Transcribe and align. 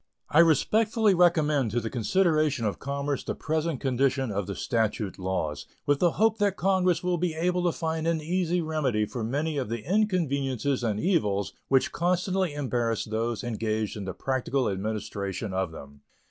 I 0.31 0.39
respectfully 0.39 1.13
recommend 1.13 1.69
to 1.69 1.79
the 1.79 1.91
consideration 1.91 2.65
of 2.65 2.79
Congress 2.79 3.23
the 3.23 3.35
present 3.35 3.79
condition 3.81 4.31
of 4.31 4.47
the 4.47 4.55
statute 4.55 5.19
laws, 5.19 5.67
with 5.85 5.99
the 5.99 6.13
hope 6.13 6.39
that 6.39 6.57
Congress 6.57 7.03
will 7.03 7.19
be 7.19 7.35
able 7.35 7.63
to 7.65 7.71
find 7.71 8.07
an 8.07 8.19
easy 8.19 8.61
remedy 8.63 9.05
for 9.05 9.23
many 9.23 9.57
of 9.57 9.69
the 9.69 9.83
inconveniences 9.87 10.83
and 10.83 10.99
evils 10.99 11.53
which 11.67 11.91
constantly 11.91 12.55
embarrass 12.55 13.05
those 13.05 13.43
engaged 13.43 13.95
in 13.95 14.05
the 14.05 14.15
practical 14.15 14.67
administration 14.67 15.53
of 15.53 15.71
them. 15.71 16.01